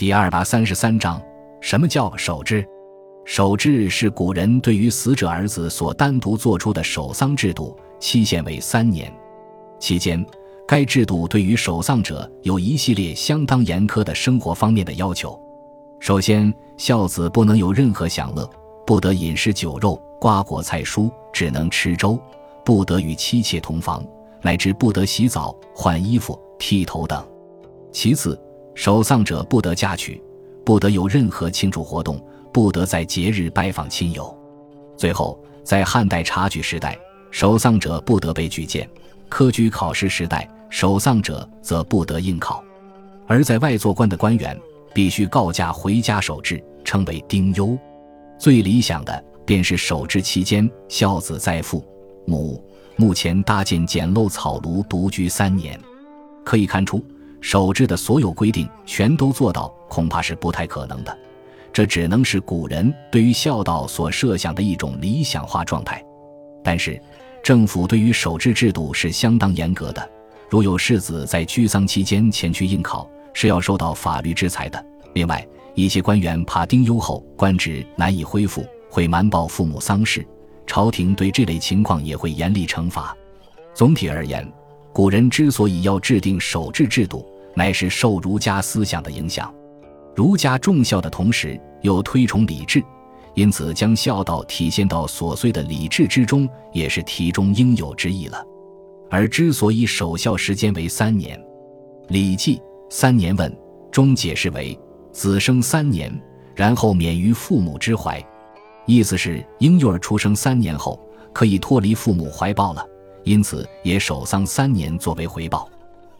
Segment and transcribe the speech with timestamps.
[0.00, 1.20] 第二百三十三章，
[1.60, 2.66] 什么叫守制？
[3.26, 9.12] 守制是古人对于死者儿子所单独做出的守丧制度，期限为三年。
[9.78, 10.24] 期间，
[10.66, 15.38] 该制度对于守丧者有一系列相当严苛的生活方面的要求。
[15.98, 18.48] 首先，孝子不能有任何享乐，
[18.86, 22.18] 不得饮食酒肉、瓜果菜蔬，只能吃粥，
[22.64, 24.02] 不得与妻妾同房，
[24.40, 27.22] 乃至不得洗澡、换衣服、剃头等。
[27.92, 28.40] 其次，
[28.74, 30.20] 守丧者不得嫁娶，
[30.64, 34.34] 不得有任何庆祝活动，不得在节日拜访亲友。
[34.96, 36.98] 最后，在汉代察举时代，
[37.30, 38.84] 守丧者不得被举荐；
[39.28, 42.62] 科举考试时代，守丧者则不得应考。
[43.26, 44.58] 而在外做官的官员，
[44.94, 47.78] 必须告假回家守制，称为丁忧。
[48.38, 51.84] 最理想的便是守制期间，孝子在父
[52.26, 52.62] 母
[52.96, 55.78] 墓前搭建简陋草庐，独居三年。
[56.44, 57.04] 可以看出。
[57.40, 61.18] 守制的所有规定全都做到，恐怕是不太可能的。
[61.72, 66.04] 这只能是古人对于孝道所设想的一种理想化状态。
[66.62, 67.00] 但是，
[67.42, 70.10] 政府对于守制制度是相当严格的。
[70.48, 74.84] 如有世子在居丧期间前去应考，是要受到法律制裁的。
[75.14, 80.26] 另外，一些官员怕丁忧后官职难以恢复，会瞒报父母丧事，
[80.66, 83.16] 朝廷对这类情况也会严厉惩罚。
[83.72, 84.46] 总体而言。
[84.92, 87.24] 古人之所以要制定守制制度，
[87.54, 89.52] 乃是受儒家思想的影响。
[90.16, 92.82] 儒家重孝的同时，又推崇礼制，
[93.34, 98.44] 因此将孝道体现到琐碎的礼制之中，也是题中应有之义了。
[99.08, 101.38] 而之所以守孝时间为三年，
[102.08, 102.56] 《礼记·
[102.90, 103.50] 三年问》
[103.90, 104.78] 中解释为
[105.12, 106.12] ：“子生三年，
[106.54, 108.22] 然后免于父母之怀。”
[108.86, 110.98] 意思是婴幼儿出生三年后，
[111.32, 112.84] 可以脱离父母怀抱了。
[113.24, 115.68] 因此，也守丧三年作为回报，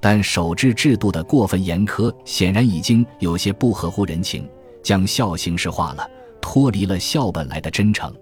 [0.00, 4.48] 但守制制度的过分严苛，显然已经有些不合乎人情，
[4.82, 6.08] 将孝形式化了，
[6.40, 8.12] 脱离了孝本来的真诚。